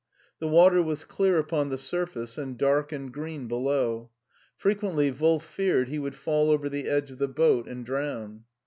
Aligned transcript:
The 0.39 0.47
water 0.47 0.81
was 0.81 1.05
clear 1.05 1.37
upon 1.37 1.69
the 1.69 1.77
surface 1.77 2.35
and 2.35 2.57
dark 2.57 2.91
and 2.91 3.13
green 3.13 3.47
below. 3.47 4.09
Frequently 4.57 5.11
Wolf 5.11 5.45
feared 5.45 5.89
he 5.89 5.99
would 5.99 6.15
fall 6.15 6.49
over 6.49 6.67
the 6.69 6.87
edge 6.89 7.11
of 7.11 7.19
the 7.19 7.27
boat 7.27 7.67
and 7.67 7.85
drown. 7.85 8.45